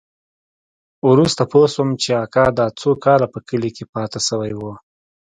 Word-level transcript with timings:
وروسته 1.09 1.41
پوه 1.51 1.67
سوم 1.75 1.89
چې 2.01 2.11
اکا 2.23 2.45
دا 2.57 2.67
څو 2.79 2.89
کاله 3.05 3.27
په 3.33 3.39
کلي 3.47 3.69
کښې 3.75 3.85
پاته 3.93 4.19
سوى 4.27 4.51
و. 4.57 4.61